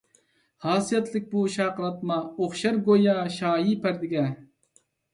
[0.63, 4.29] خاسىيەتلىك بۇ شارقىراتما، ئوخشار گويا شايى پەردىگە.